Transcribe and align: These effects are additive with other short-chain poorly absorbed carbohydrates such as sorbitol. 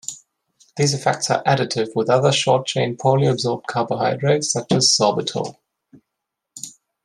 These 0.77 0.95
effects 0.95 1.29
are 1.29 1.43
additive 1.43 1.89
with 1.95 2.09
other 2.09 2.31
short-chain 2.31 2.97
poorly 2.97 3.27
absorbed 3.27 3.67
carbohydrates 3.67 4.51
such 4.51 4.71
as 4.71 4.87
sorbitol. 4.89 5.57